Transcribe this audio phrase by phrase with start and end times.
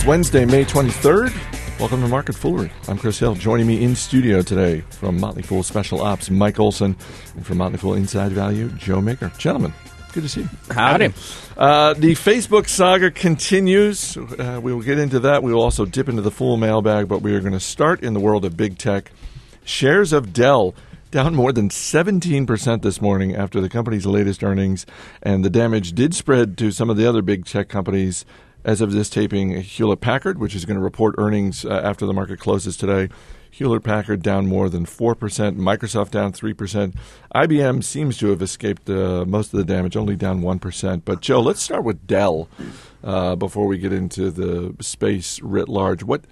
[0.00, 1.78] It's Wednesday, May 23rd.
[1.78, 2.72] Welcome to Market Foolery.
[2.88, 3.34] I'm Chris Hill.
[3.34, 6.96] Joining me in studio today from Motley Fool Special Ops, Mike Olson,
[7.36, 9.36] and from Motley Fool Inside Value, Joe Magyer.
[9.36, 9.74] Gentlemen,
[10.14, 10.48] good to see you.
[10.70, 11.12] Howdy.
[11.54, 14.16] Uh, the Facebook saga continues.
[14.16, 15.42] Uh, we will get into that.
[15.42, 18.14] We will also dip into the Fool mailbag, but we are going to start in
[18.14, 19.12] the world of big tech.
[19.66, 20.74] Shares of Dell
[21.10, 24.86] down more than 17% this morning after the company's latest earnings,
[25.22, 28.24] and the damage did spread to some of the other big tech companies.
[28.64, 32.12] As of this taping, Hewlett Packard, which is going to report earnings uh, after the
[32.12, 33.08] market closes today,
[33.50, 35.14] Hewlett Packard down more than 4%,
[35.56, 36.94] Microsoft down 3%.
[37.34, 41.02] IBM seems to have escaped uh, most of the damage, only down 1%.
[41.04, 42.48] But, Joe, let's start with Dell
[43.02, 46.02] uh, before we get into the space writ large.
[46.02, 46.24] What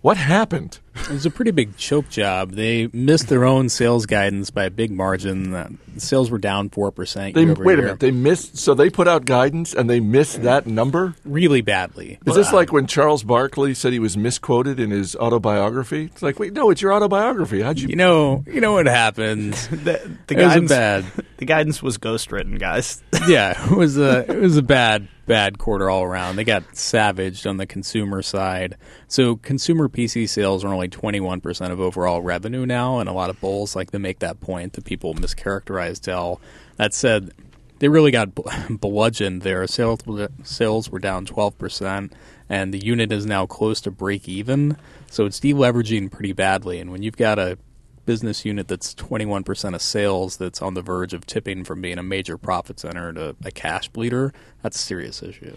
[0.00, 0.80] what happened?
[0.94, 2.52] It was a pretty big choke job.
[2.52, 5.54] They missed their own sales guidance by a big margin.
[5.54, 7.34] Uh, sales were down four percent.
[7.34, 8.00] They, wait a minute.
[8.00, 8.56] They missed.
[8.56, 12.18] So they put out guidance and they missed that number really badly.
[12.26, 16.04] Is this like when Charles Barkley said he was misquoted in his autobiography?
[16.04, 17.60] It's like, wait, no, it's your autobiography.
[17.60, 17.88] How'd you?
[17.88, 19.54] You know, you know what happened.
[19.70, 21.04] the, the it guidance, was bad.
[21.36, 23.02] The guidance was ghostwritten, guys.
[23.26, 26.36] yeah, it was a it was a bad bad quarter all around.
[26.36, 28.76] They got savaged on the consumer side.
[29.08, 33.40] So consumer PC sales are only 21% of overall revenue now, and a lot of
[33.40, 36.40] bulls like to make that point that people mischaracterize Dell.
[36.76, 37.32] That said,
[37.78, 38.34] they really got
[38.70, 39.66] bludgeoned there.
[39.66, 40.00] Sales
[40.42, 42.12] sales were down 12%,
[42.48, 44.76] and the unit is now close to break even.
[45.10, 46.80] So it's deleveraging pretty badly.
[46.80, 47.58] And when you've got a
[48.06, 52.02] business unit that's 21% of sales that's on the verge of tipping from being a
[52.02, 55.56] major profit center to a cash bleeder, that's a serious issue.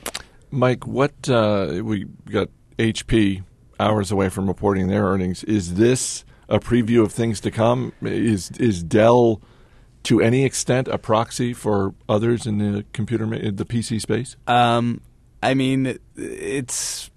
[0.49, 3.43] Mike, what uh, we got HP
[3.79, 5.43] hours away from reporting their earnings.
[5.43, 7.93] Is this a preview of things to come?
[8.01, 9.41] Is is Dell
[10.03, 14.35] to any extent a proxy for others in the computer the PC space?
[14.47, 15.01] Um,
[15.43, 17.09] I mean, it's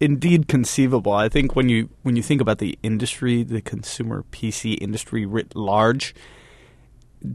[0.00, 1.12] indeed conceivable.
[1.12, 5.56] I think when you when you think about the industry, the consumer PC industry writ
[5.56, 6.14] large,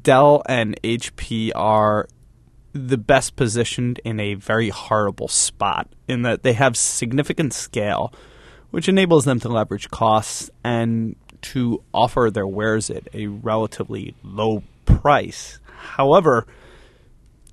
[0.02, 2.08] Dell and HP are
[2.74, 8.14] the best positioned in a very horrible spot in that they have significant scale,
[8.72, 14.64] which enables them to leverage costs and to offer their wares at a relatively low
[14.86, 15.60] price.
[15.68, 16.46] However,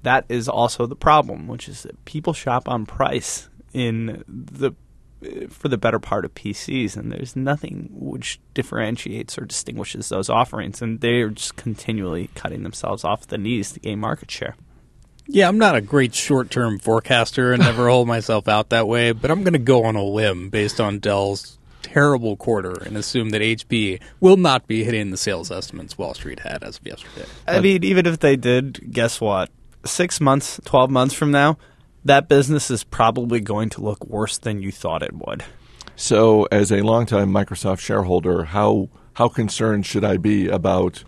[0.03, 4.73] that is also the problem, which is that people shop on price in the
[5.49, 10.83] for the better part of PCs, and there's nothing which differentiates or distinguishes those offerings,
[10.83, 14.57] and they're just continually cutting themselves off the knees to gain market share.
[15.29, 19.13] Yeah, I'm not a great short term forecaster and never hold myself out that way,
[19.13, 23.31] but I'm going to go on a limb based on Dell's terrible quarter and assume
[23.31, 27.27] that HP will not be hitting the sales estimates Wall Street had as of yesterday.
[27.47, 29.51] I mean, even if they did, guess what?
[29.85, 31.59] Six months, 12 months from now,
[32.05, 35.45] that business is probably going to look worse than you thought it would.
[35.97, 41.03] So, as a longtime Microsoft shareholder, how how concerned should I be about,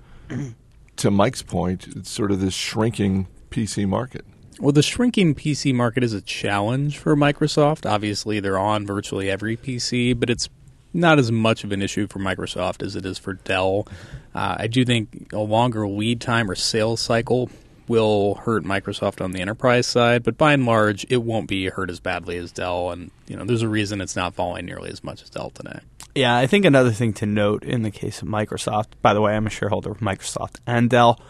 [0.97, 4.25] to Mike's point, sort of this shrinking PC market?
[4.60, 7.88] Well, the shrinking PC market is a challenge for Microsoft.
[7.88, 10.48] Obviously, they're on virtually every PC, but it's
[10.92, 13.86] not as much of an issue for Microsoft as it is for Dell.
[14.34, 17.50] Uh, I do think a longer lead time or sales cycle
[17.86, 21.91] will hurt Microsoft on the enterprise side, but by and large, it won't be hurt
[21.91, 22.91] as badly as Dell.
[22.91, 25.80] And you know, there's a reason it's not falling nearly as much as Dell today.
[26.15, 29.34] Yeah, I think another thing to note in the case of Microsoft, by the way,
[29.36, 31.20] I'm a shareholder of Microsoft and Dell,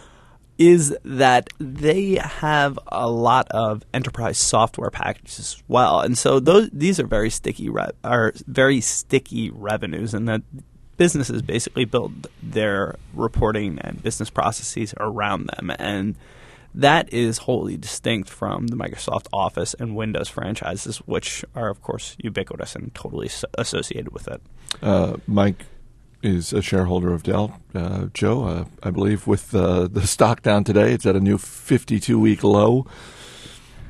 [0.58, 6.68] is that they have a lot of enterprise software packages as well, and so those
[6.72, 10.42] these are very sticky re- are very sticky revenues, and that
[10.96, 16.16] businesses basically build their reporting and business processes around them, and
[16.74, 22.16] that is wholly distinct from the Microsoft Office and Windows franchises, which are, of course,
[22.22, 24.42] ubiquitous and totally associated with it.
[24.82, 25.64] Uh, Mike
[26.22, 27.60] is a shareholder of Dell.
[27.74, 31.38] Uh, Joe, uh, I believe, with uh, the stock down today, it's at a new
[31.38, 32.86] 52 week low.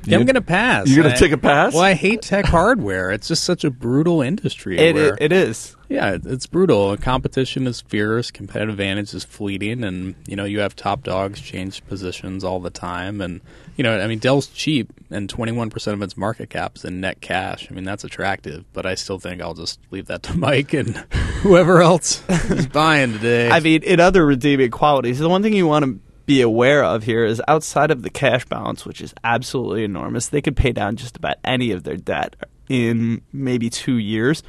[0.05, 0.89] Yeah, I'm going to pass.
[0.89, 1.75] You're going to take a pass?
[1.75, 3.11] Well, I hate tech hardware.
[3.11, 4.79] It's just such a brutal industry.
[4.79, 5.77] It, it, it is.
[5.89, 6.97] Yeah, it's brutal.
[6.97, 8.31] Competition is fierce.
[8.31, 12.71] Competitive advantage is fleeting, and you know you have top dogs change positions all the
[12.71, 13.21] time.
[13.21, 13.41] And
[13.77, 17.01] you know, I mean, Dell's cheap, and 21 percent of its market cap is in
[17.01, 17.69] net cash.
[17.71, 18.65] I mean, that's attractive.
[18.73, 21.05] But I still think I'll just leave that to Mike and
[21.39, 23.51] whoever else is buying today.
[23.51, 27.05] I mean, in other redeeming qualities, the one thing you want to be aware of
[27.05, 30.97] here is outside of the cash balance, which is absolutely enormous, they could pay down
[30.97, 32.37] just about any of their debt
[32.69, 34.43] in maybe two years.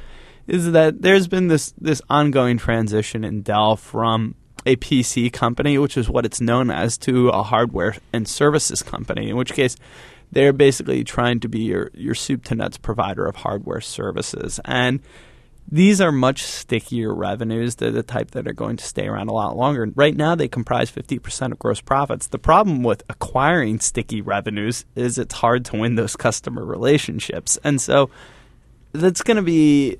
[0.46, 4.34] Is that there's been this this ongoing transition in Dell from
[4.66, 9.30] a PC company, which is what it's known as, to a hardware and services company.
[9.30, 9.76] In which case,
[10.32, 15.00] they're basically trying to be your your soup to nuts provider of hardware services and
[15.72, 17.76] these are much stickier revenues.
[17.76, 19.88] They're the type that are going to stay around a lot longer.
[19.94, 22.26] Right now, they comprise 50% of gross profits.
[22.26, 27.58] The problem with acquiring sticky revenues is it's hard to win those customer relationships.
[27.62, 28.10] And so
[28.92, 29.98] that's going to be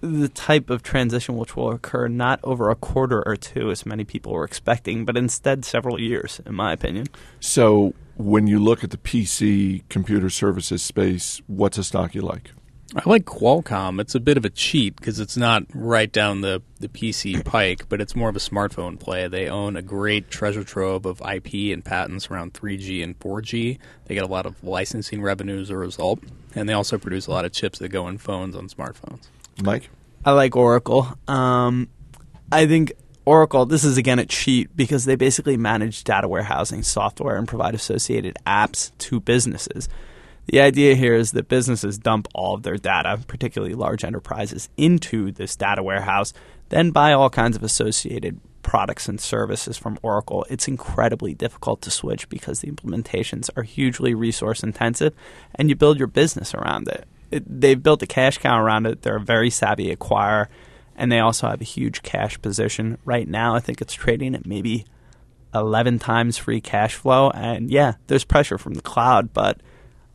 [0.00, 4.04] the type of transition which will occur not over a quarter or two, as many
[4.04, 7.06] people were expecting, but instead several years, in my opinion.
[7.38, 12.52] So, when you look at the PC computer services space, what's a stock you like?
[12.94, 14.00] I like Qualcomm.
[14.00, 17.88] It's a bit of a cheat because it's not right down the, the PC pike,
[17.88, 19.28] but it's more of a smartphone play.
[19.28, 23.78] They own a great treasure trove of IP and patents around 3G and 4G.
[24.06, 26.20] They get a lot of licensing revenue as a result,
[26.54, 29.28] and they also produce a lot of chips that go in phones on smartphones.
[29.62, 29.88] Mike?
[30.24, 31.16] I like Oracle.
[31.28, 31.88] Um,
[32.50, 32.92] I think
[33.24, 37.76] Oracle, this is again a cheat because they basically manage data warehousing software and provide
[37.76, 39.88] associated apps to businesses.
[40.50, 45.30] The idea here is that businesses dump all of their data, particularly large enterprises, into
[45.30, 46.32] this data warehouse,
[46.70, 50.44] then buy all kinds of associated products and services from Oracle.
[50.50, 55.14] It's incredibly difficult to switch because the implementations are hugely resource intensive
[55.54, 57.06] and you build your business around it.
[57.30, 59.02] it they've built a cash cow around it.
[59.02, 60.48] They're a very savvy acquirer
[60.96, 62.98] and they also have a huge cash position.
[63.04, 64.84] Right now, I think it's trading at maybe
[65.54, 67.30] 11 times free cash flow.
[67.30, 69.60] And yeah, there's pressure from the cloud, but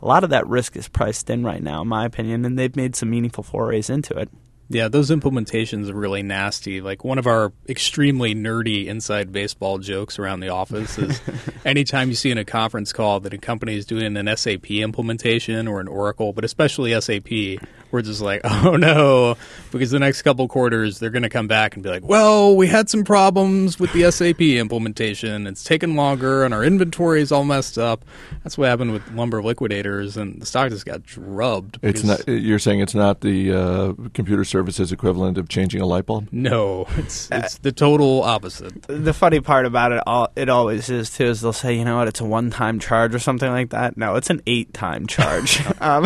[0.02, 2.76] a lot of that risk is priced in right now, in my opinion, and they've
[2.76, 4.30] made some meaningful forays into it.
[4.68, 6.82] Yeah, those implementations are really nasty.
[6.82, 11.22] Like one of our extremely nerdy inside baseball jokes around the office is
[11.66, 15.68] anytime you see in a conference call that a company is doing an SAP implementation
[15.68, 17.62] or an Oracle, but especially SAP,
[17.96, 19.38] we're just like, oh no,
[19.72, 22.68] because the next couple quarters they're going to come back and be like, well, we
[22.68, 25.48] had some problems with the SAP implementation.
[25.48, 28.04] It's taken longer, and our inventory is all messed up.
[28.44, 31.80] That's what happened with Lumber Liquidators, and the stock just got drubbed.
[31.82, 32.28] It's not.
[32.28, 36.28] You're saying it's not the uh, computer services equivalent of changing a light bulb?
[36.32, 38.84] No, it's it's the total opposite.
[38.84, 41.98] The funny part about it, all, it always is too, is they'll say, you know
[41.98, 43.98] what, it's a one-time charge or something like that.
[43.98, 45.64] No, it's an eight-time charge.
[45.82, 46.06] um,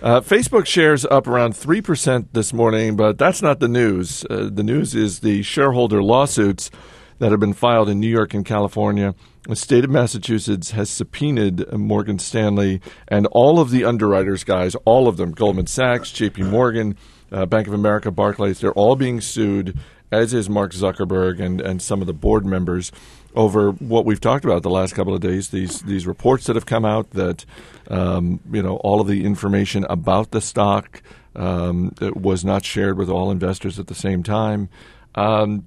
[0.00, 4.24] Uh, Facebook shares up around 3% this morning, but that's not the news.
[4.30, 6.70] Uh, the news is the shareholder lawsuits
[7.18, 9.16] that have been filed in New York and California.
[9.48, 15.08] The state of Massachusetts has subpoenaed Morgan Stanley and all of the underwriters, guys, all
[15.08, 16.96] of them Goldman Sachs, JP Morgan,
[17.32, 19.76] uh, Bank of America, Barclays, they're all being sued,
[20.12, 22.92] as is Mark Zuckerberg and, and some of the board members
[23.34, 25.48] over what we've talked about the last couple of days.
[25.48, 27.44] These these reports that have come out that
[27.88, 31.02] um, you know all of the information about the stock
[31.36, 34.68] um, was not shared with all investors at the same time.
[35.14, 35.64] Um,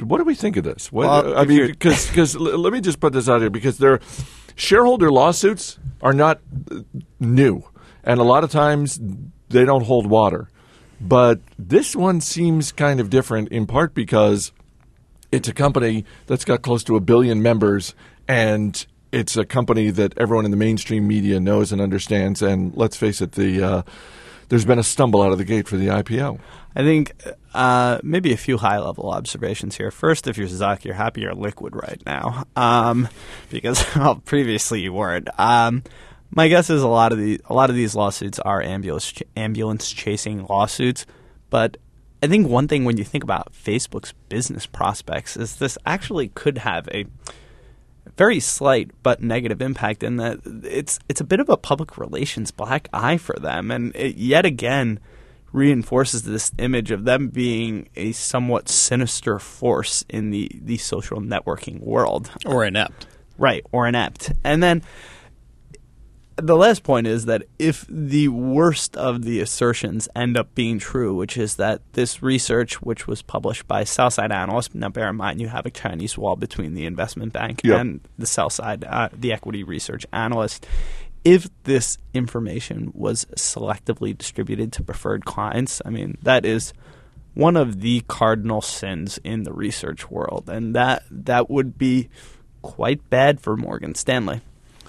[0.00, 0.92] what do we think of this?
[0.92, 4.00] What, Well, I mean, because let me just put this out here because their
[4.54, 6.40] shareholder lawsuits are not
[6.70, 6.80] uh,
[7.18, 7.64] new,
[8.04, 9.00] and a lot of times
[9.48, 10.50] they don't hold water.
[11.00, 14.52] But this one seems kind of different, in part because
[15.32, 17.94] it's a company that's got close to a billion members,
[18.28, 22.42] and it's a company that everyone in the mainstream media knows and understands.
[22.42, 23.82] And let's face it, the uh,
[24.48, 26.38] there's been a stumble out of the gate for the IPO.
[26.74, 27.12] I think
[27.54, 29.90] uh, maybe a few high level observations here.
[29.90, 33.08] First, if you're Zuck, you're happy you're liquid right now um,
[33.50, 35.28] because well, previously you weren't.
[35.38, 35.82] Um,
[36.30, 39.22] my guess is a lot of the a lot of these lawsuits are ambulance ch-
[39.36, 41.06] ambulance chasing lawsuits,
[41.48, 41.78] but
[42.26, 46.58] I think one thing when you think about Facebook's business prospects is this actually could
[46.58, 47.06] have a
[48.16, 52.50] very slight but negative impact in that it's it's a bit of a public relations
[52.50, 54.98] black eye for them, and it yet again
[55.52, 61.80] reinforces this image of them being a somewhat sinister force in the the social networking
[61.80, 63.06] world, Or inept.
[63.38, 64.32] right, or inept.
[64.42, 64.82] And then
[66.36, 71.14] the last point is that if the worst of the assertions end up being true,
[71.14, 75.16] which is that this research, which was published by sell side analysts, now bear in
[75.16, 77.80] mind you have a Chinese wall between the investment bank Yep.
[77.80, 80.66] and the sell side, uh, the equity research analyst.
[81.24, 86.72] If this information was selectively distributed to preferred clients, I mean, that is
[87.34, 92.08] one of the cardinal sins in the research world, and that that would be
[92.62, 94.40] quite bad for Morgan Stanley.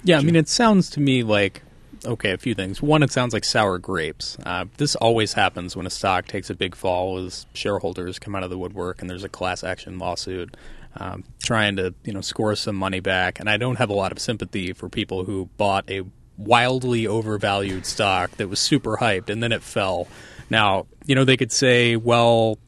[0.03, 1.61] Yeah, I mean, it sounds to me like
[2.05, 2.31] okay.
[2.31, 2.81] A few things.
[2.81, 4.37] One, it sounds like sour grapes.
[4.45, 8.43] Uh, this always happens when a stock takes a big fall, as shareholders come out
[8.43, 10.55] of the woodwork, and there's a class action lawsuit
[10.95, 13.39] um, trying to you know score some money back.
[13.39, 16.03] And I don't have a lot of sympathy for people who bought a
[16.37, 20.07] wildly overvalued stock that was super hyped and then it fell.
[20.49, 22.59] Now, you know, they could say, well,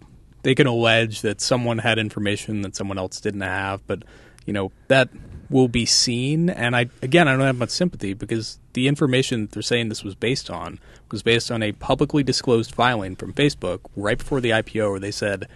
[0.42, 4.04] they can allege that someone had information that someone else didn't have, but
[4.46, 5.10] you know that
[5.50, 6.50] will be seen.
[6.50, 10.16] And I again, I don't have much sympathy because the information they're saying this was
[10.16, 10.80] based on
[11.12, 15.12] was based on a publicly disclosed filing from Facebook right before the IPO, where they
[15.12, 15.48] said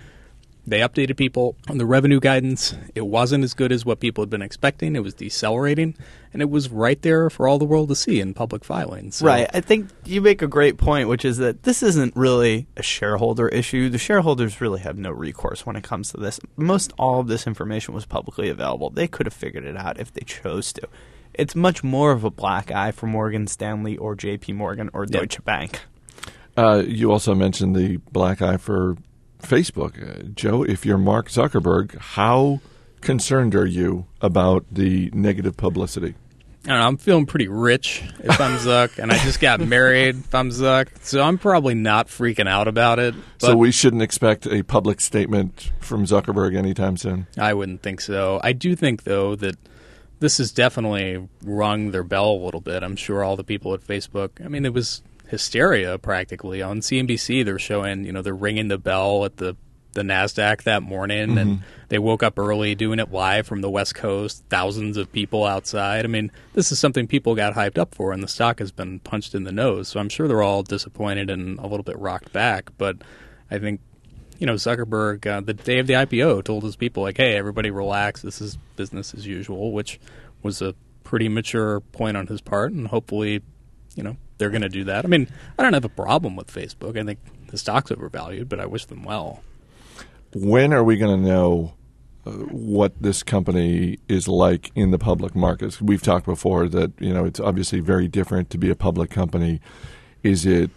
[0.66, 2.74] they updated people on the revenue guidance.
[2.96, 4.96] It wasn't as good as what people had been expecting.
[4.96, 5.96] It was decelerating,
[6.32, 9.18] and it was right there for all the world to see in public filings.
[9.18, 9.50] So, Right.
[9.54, 13.50] I think you make a great point, which is that this isn't really a shareholder
[13.50, 13.90] issue.
[13.90, 16.40] The shareholders really have no recourse when it comes to this.
[16.56, 18.90] Most all of this information was publicly available.
[18.90, 20.88] They could have figured it out if they chose to.
[21.34, 25.20] It's much more of a black eye for Morgan Stanley or JP Morgan or Yeah.
[25.20, 25.80] Deutsche Bank.
[26.56, 28.96] Uh, you also mentioned the black eye for
[29.44, 30.02] Facebook.
[30.02, 32.62] Uh, Joe, if you're Mark Zuckerberg, how
[33.02, 36.16] concerned are you about the negative publicity?
[36.66, 40.16] I don't know, I'm feeling pretty rich if I'm Zuck, and I just got married
[40.16, 43.14] if I'm Zuck, so I'm probably not freaking out about it.
[43.40, 47.28] So we shouldn't expect a public statement from Zuckerberg anytime soon.
[47.38, 48.40] I wouldn't think so.
[48.42, 49.58] I do think, though, that
[50.22, 52.82] this has definitely rung their bell a little bit.
[52.82, 55.02] I'm sure all the people at Facebook, I mean, it was
[55.34, 56.62] hysteria practically.
[56.62, 59.58] On CNBC, they're showing, you know, they're ringing the bell at the,
[59.94, 63.96] the NASDAQ that morning, and they woke up early doing it live from the West
[63.96, 66.06] Coast, thousands of people outside.
[66.06, 69.00] I mean, this is something people got hyped up for, and the stock has been
[69.00, 69.88] punched in the nose.
[69.88, 72.98] So I'm sure they're all disappointed and a little bit rocked back, but
[73.50, 73.82] I think
[74.40, 77.72] you know, Zuckerberg, uh, the day of the IPO, told his people, like, hey, everybody
[77.72, 78.22] relax.
[78.22, 80.00] This is business as usual, which
[80.42, 82.74] was a pretty mature point on his part.
[82.74, 83.42] And hopefully,
[83.96, 85.06] you know, they're going to do that.
[85.06, 86.98] I mean, I don't have a problem with Facebook.
[86.98, 89.44] I think the stock's overvalued, but I wish them well.
[90.34, 91.74] When are we going to know
[92.26, 95.80] uh, what this company is like in the public markets?
[95.82, 99.62] We've talked before that you know it's obviously very different to be a public company.
[100.24, 100.72] Is it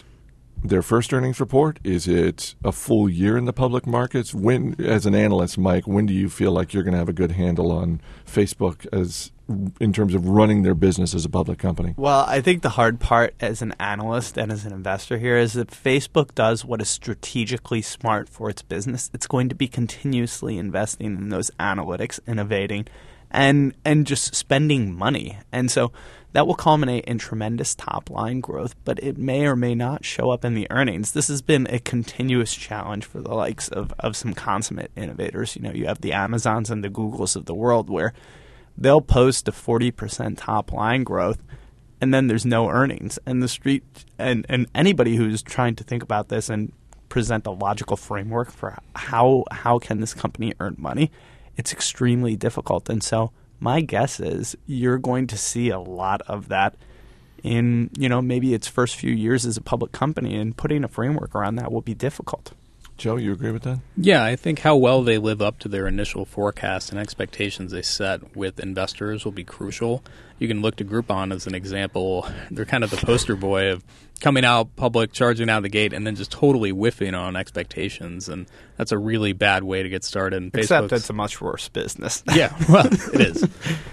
[0.63, 1.79] their first earnings report?
[1.85, 4.35] Is it a full year in the public markets?
[4.35, 7.15] When, as an analyst, Mike, when do you feel like you're going to have a
[7.15, 9.31] good handle on Facebook as
[9.81, 11.95] in terms of running their business as a public company?
[11.97, 15.53] Well, I think the hard part as an analyst and as an investor here is
[15.53, 19.11] that Facebook does what is strategically smart for its business.
[19.15, 22.87] It's going to be continuously investing in those analytics, innovating,
[23.31, 25.39] and and just spending money.
[25.53, 25.93] And so
[26.33, 30.31] that will culminate in tremendous top line growth, but it may or may not show
[30.31, 31.13] up in the earnings.
[31.13, 35.57] This has been a continuous challenge for the likes of, of some consummate innovators.
[35.57, 38.13] You know, you have the Amazons and the Googles of the world where
[38.77, 41.43] they'll post a 40% top line growth
[42.01, 43.19] and then there's no earnings.
[43.25, 43.83] And the street
[44.19, 46.73] and, and anybody who's trying to think about this and
[47.09, 51.11] present a logical framework for how how can this company earn money
[51.57, 52.89] it's extremely difficult.
[52.89, 56.77] And so my guess is you're going to see a lot of that
[57.43, 60.89] in you know maybe its first few years as a public company and putting a
[60.89, 62.53] framework around that will be difficult
[62.97, 63.81] Joe, you agree with that?
[63.97, 67.83] Yeah, I think how well they live up to their initial forecasts and expectations they
[67.83, 70.03] set with investors will be crucial.
[70.39, 72.27] You can look to Groupon as an example.
[72.51, 73.85] They're kind of the poster boy of
[74.21, 78.29] coming out public, charging out the gate, and then just totally whiffing on expectations.
[78.31, 78.47] And
[78.79, 80.43] that's a really bad way to get started.
[80.43, 83.43] And except Facebook's- it's a much worse business yeah, well, it is.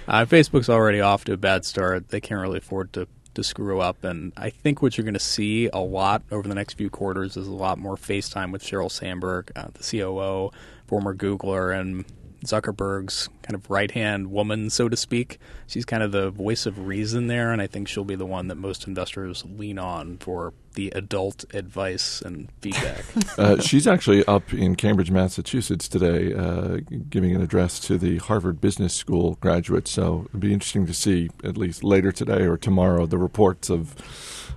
[0.07, 2.07] Uh, Facebook's already off to a bad start.
[2.09, 5.19] They can't really afford to to screw up, and I think what you're going to
[5.19, 8.91] see a lot over the next few quarters is a lot more FaceTime with Sheryl
[8.91, 10.51] Sandberg, uh, the COO,
[10.87, 12.05] former Googler, and
[12.45, 15.39] Zuckerberg's kind of right hand woman, so to speak.
[15.67, 18.47] She's kind of the voice of reason there, and I think she'll be the one
[18.47, 23.03] that most investors lean on for the adult advice and feedback.
[23.35, 28.61] Uh, she's actually up in Cambridge, Massachusetts today, uh, giving an address to the Harvard
[28.61, 29.89] Business School graduates.
[29.89, 33.95] So it'd be interesting to see, at least later today or tomorrow, the reports of,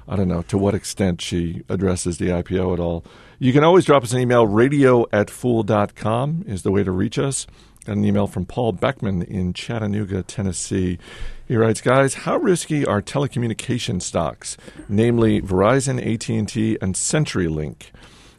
[0.06, 3.02] I don't know, to what extent she addresses the IPO at all.
[3.38, 4.46] You can always drop us an email.
[4.46, 7.46] Radio at fool.com is the way to reach us.
[7.86, 10.98] Got an email from Paul Beckman in Chattanooga, Tennessee.
[11.46, 14.56] He writes, "Guys, how risky are telecommunication stocks,
[14.88, 17.92] namely Verizon, AT&T, and CenturyLink?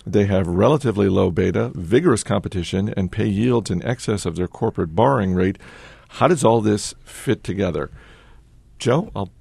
[0.05, 4.93] They have relatively low beta, vigorous competition, and pay yields in excess of their corporate
[4.93, 5.57] borrowing rate.
[6.09, 7.89] How does all this fit together?"
[8.79, 9.31] Joe, I'll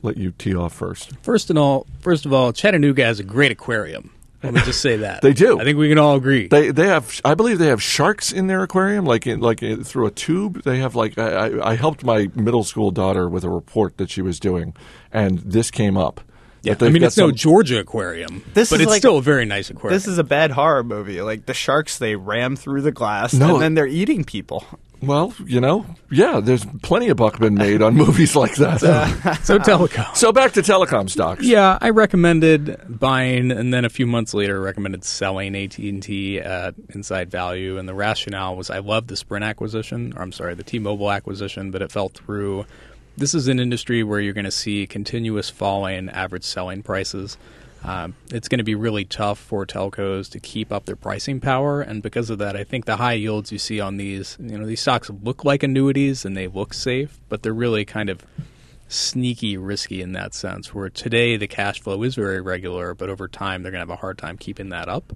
[0.00, 1.18] let you tee off first.
[1.22, 4.10] First of all, first of all, Chattanooga has a great aquarium.
[4.44, 5.58] Let me just say that They do.
[5.60, 6.46] I think we can all agree.
[6.48, 9.82] They they have I believe they have sharks in their aquarium like in, like in,
[9.84, 10.62] through a tube.
[10.62, 14.10] They have like I, I- I helped my middle school daughter with a report that
[14.10, 14.74] she was doing,
[15.12, 16.20] and this came up.
[16.64, 19.22] Yeah, I mean got it's no Georgia aquarium, This but is it's like- still a
[19.22, 19.94] very nice aquarium.
[19.96, 21.20] This is a bad horror movie.
[21.22, 23.54] Like the sharks, they ram through the glass No.
[23.54, 24.64] and then they're eating people.
[25.02, 28.80] Well, you know, yeah, there's plenty of buck been made on movies like that.
[29.44, 30.16] So telecom.
[30.16, 31.44] so back to telecom stocks.
[31.44, 36.38] Yeah, I recommended buying, and then a few months later, recommended selling AT and T
[36.40, 37.76] at inside value.
[37.76, 41.70] And the rationale was, I love the Sprint acquisition, or I'm sorry, the T-Mobile acquisition,
[41.70, 42.64] but it fell through.
[43.16, 47.38] This is an industry where you're going to see continuous falling average selling prices.
[47.84, 51.80] Um, it's going to be really tough for telcos to keep up their pricing power,
[51.80, 54.66] and because of that, I think the high yields you see on these, you know,
[54.66, 58.24] these stocks look like annuities and they look safe, but they're really kind of
[58.88, 60.74] sneaky risky in that sense.
[60.74, 63.96] Where today the cash flow is very regular, but over time they're going to have
[63.96, 65.12] a hard time keeping that up.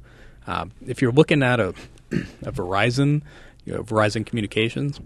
[0.46, 1.74] Um, if you're looking at a,
[2.12, 3.22] a Verizon,
[3.64, 5.00] you know, Verizon Communications,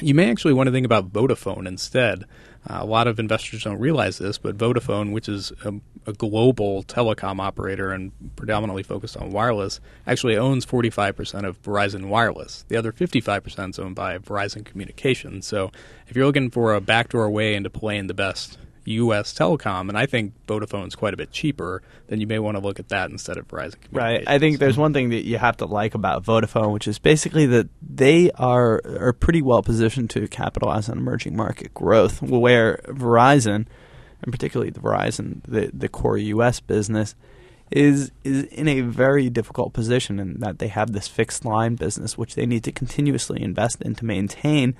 [0.00, 2.24] you may actually want to think about Vodafone instead.
[2.68, 5.74] Uh, a lot of investors don't realize this, but Vodafone, which is a,
[6.06, 12.64] a, global telecom operator and predominantly focused on wireless, actually owns 45% of Verizon Wireless.
[12.68, 15.46] The other 55% is owned by Verizon Communications.
[15.46, 15.70] So
[16.08, 19.34] if you're looking for a backdoor way into playing the best U.S.
[19.34, 22.78] telecom, and I think Vodafone's quite a bit cheaper, then you may want to look
[22.78, 23.76] at that instead of Verizon.
[23.90, 24.22] Right.
[24.26, 27.46] I think there's one thing that you have to like about Vodafone, which is basically
[27.46, 33.66] that they are are pretty well positioned to capitalize on emerging market growth, where Verizon,
[34.22, 36.60] and particularly the Verizon, the the core U.S.
[36.60, 37.14] business.
[37.72, 42.16] Is is in a very difficult position in that they have this fixed line business
[42.16, 44.76] which they need to continuously invest in to maintain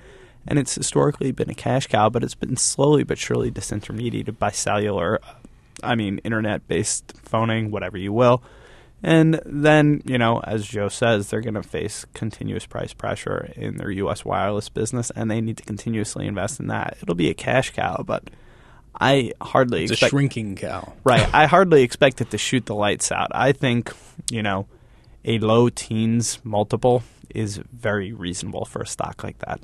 [0.47, 4.51] and it's historically been a cash cow, but it's been slowly but surely disintermediated by
[4.51, 5.21] cellular,
[5.83, 8.43] I mean, internet based phoning, whatever you will.
[9.03, 13.77] And then, you know, as Joe says, they're going to face continuous price pressure in
[13.77, 14.25] their U.S.
[14.25, 16.97] wireless business, and they need to continuously invest in that.
[17.03, 18.25] It'll be a cash cow, but
[18.99, 20.95] I hardly it's expect a shrinking cow.
[21.05, 21.29] Right.
[21.35, 23.29] I hardly expect it to shoot the lights out.
[23.33, 23.93] I think,
[24.31, 24.67] you know,
[25.25, 27.03] a low teens multiple
[27.35, 29.61] is very reasonable for a stock like that.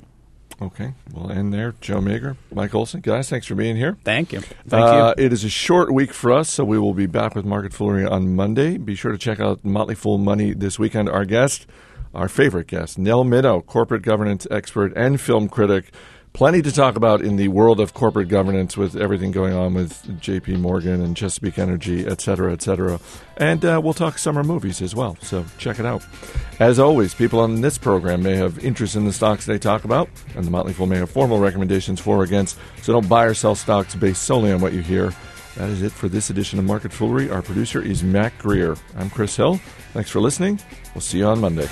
[0.62, 1.74] Okay, we'll end there.
[1.80, 3.96] Joe Magyer, Mike Olson, guys, thanks for being here.
[4.04, 4.42] Thank you.
[4.68, 5.24] Thank uh, you.
[5.24, 8.06] It is a short week for us, so we will be back with Market Foolery
[8.06, 8.78] on Monday.
[8.78, 11.08] Be sure to check out Motley Fool Money this weekend.
[11.08, 11.66] Our guest,
[12.14, 15.92] our favorite guest, Nell Minow, corporate governance expert and film critic
[16.32, 20.02] plenty to talk about in the world of corporate governance with everything going on with
[20.20, 22.98] JP Morgan and Chesapeake Energy, et cetera, et cetera.
[23.36, 26.02] And uh, we'll talk summer movies as well, so check it out.
[26.58, 30.08] As always, people on this program may have interest in the stocks they talk about,
[30.34, 33.34] and the Motley Fool may have formal recommendations for or against, so don't buy or
[33.34, 35.12] sell stocks based solely on what you hear.
[35.56, 37.30] That is it for this edition of Market Foolery.
[37.30, 38.74] Our producer is Mac Greer.
[38.96, 39.60] I'm Chris Hill.
[39.92, 40.58] Thanks for listening.
[40.94, 41.68] We'll see you on Monday.